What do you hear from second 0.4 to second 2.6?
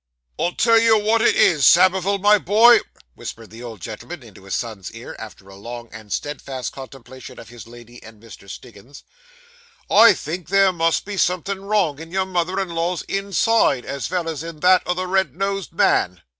tell you wot it is, Samivel, my